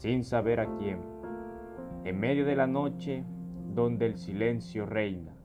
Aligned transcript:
sin 0.00 0.24
saber 0.24 0.60
a 0.60 0.76
quién, 0.78 0.98
en 2.04 2.18
medio 2.18 2.46
de 2.46 2.56
la 2.56 2.66
noche 2.66 3.22
donde 3.74 4.06
el 4.06 4.16
silencio 4.16 4.86
reina, 4.86 5.36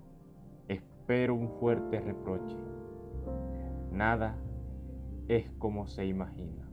espero 0.70 1.36
un 1.36 1.50
fuerte 1.59 2.00
reproche. 2.00 2.55
Nada 3.91 4.38
es 5.28 5.52
como 5.57 5.88
se 5.88 6.05
imagina. 6.05 6.70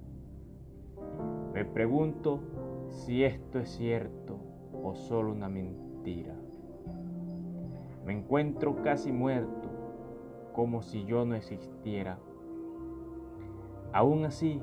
Me 1.53 1.65
pregunto 1.65 2.39
si 2.87 3.25
esto 3.25 3.59
es 3.59 3.71
cierto 3.71 4.39
o 4.81 4.95
solo 4.95 5.33
una 5.33 5.49
mentira. 5.49 6.37
Me 8.07 8.13
encuentro 8.13 8.81
casi 8.83 9.11
muerto, 9.11 9.69
como 10.53 10.83
si 10.83 11.05
yo 11.05 11.25
no 11.25 11.35
existiera. 11.35 12.21
Aún 13.93 14.25
así, 14.25 14.61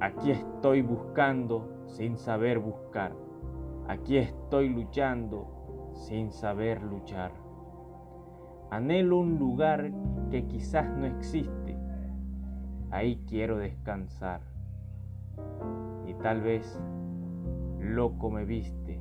aquí 0.00 0.30
estoy 0.30 0.82
buscando 0.82 1.84
sin 1.86 2.16
saber 2.16 2.58
buscar. 2.58 3.12
Aquí 3.88 4.16
estoy 4.16 4.68
luchando 4.68 5.92
sin 5.94 6.32
saber 6.32 6.82
luchar. 6.82 7.32
Anhelo 8.70 9.18
un 9.18 9.38
lugar 9.38 9.90
que 10.30 10.46
quizás 10.46 10.88
no 10.96 11.06
existe. 11.06 11.76
Ahí 12.90 13.22
quiero 13.28 13.58
descansar. 13.58 14.40
Y 16.06 16.14
tal 16.14 16.40
vez 16.40 16.80
loco 17.80 18.30
me 18.30 18.44
viste. 18.44 19.00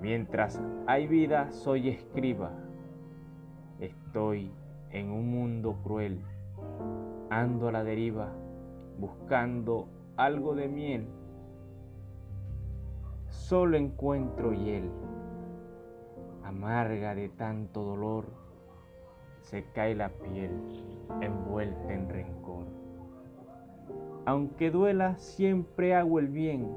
Mientras 0.00 0.62
hay 0.86 1.06
vida, 1.06 1.50
soy 1.52 1.88
escriba. 1.88 2.50
Estoy 3.80 4.52
en 4.90 5.10
un 5.10 5.30
mundo 5.30 5.78
cruel. 5.82 6.20
Ando 7.30 7.68
a 7.68 7.72
la 7.72 7.82
deriva, 7.82 8.32
buscando 8.98 9.88
algo 10.16 10.54
de 10.54 10.68
miel. 10.68 11.06
Solo 13.28 13.76
encuentro 13.76 14.52
hiel. 14.52 14.90
Amarga 16.44 17.14
de 17.14 17.28
tanto 17.28 17.82
dolor, 17.82 18.26
se 19.40 19.64
cae 19.72 19.94
la 19.94 20.08
piel 20.08 20.52
envuelta 21.20 21.92
en 21.92 22.08
rencor. 22.08 22.66
Aunque 24.24 24.70
duela, 24.70 25.16
siempre 25.18 25.94
hago 25.94 26.18
el 26.18 26.28
bien, 26.28 26.68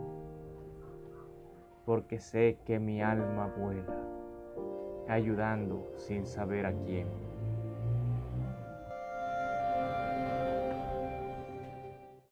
porque 1.85 2.19
sé 2.19 2.57
que 2.65 2.79
mi 2.79 3.01
alma 3.01 3.53
vuela, 3.57 3.97
ayudando 5.07 5.91
sin 5.97 6.25
saber 6.25 6.65
a 6.65 6.73
quién. 6.73 7.28